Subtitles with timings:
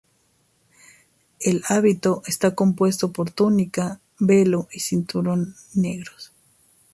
[1.41, 6.31] El hábito está compuesto por túnica, velo y cinturón negros.